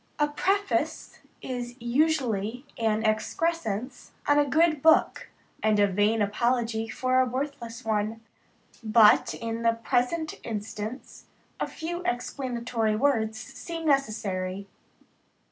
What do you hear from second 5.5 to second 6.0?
and a